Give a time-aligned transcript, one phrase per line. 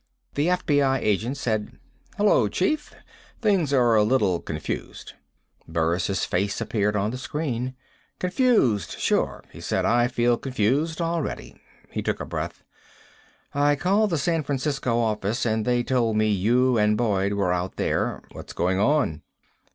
[0.33, 1.77] The FBI agent said:
[2.17, 2.95] "Hello, chief.
[3.39, 5.13] Things are a little confused."
[5.67, 7.75] Burris' face appeared on the screen.
[8.17, 9.85] "Confused, sure," he said.
[9.85, 11.61] "I feel confused already."
[11.91, 12.63] He took a breath.
[13.53, 17.75] "I called the San Francisco office, and they told me you and Boyd were out
[17.75, 18.23] there.
[18.31, 19.21] What's going on?"